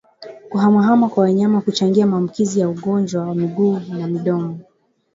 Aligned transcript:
Kuhamahama 0.49 1.09
kwa 1.09 1.23
wanyama 1.23 1.59
huchangia 1.59 2.07
maambukizi 2.07 2.59
ya 2.59 2.69
ugonjwa 2.69 3.23
wa 3.27 3.35
miguu 3.35 3.79
na 3.79 4.07
midomo 4.07 4.59